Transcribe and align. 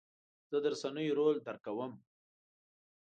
زه 0.49 0.57
د 0.63 0.65
رسنیو 0.73 1.17
رول 1.19 1.35
درک 1.45 1.61
کوم. 1.65 1.91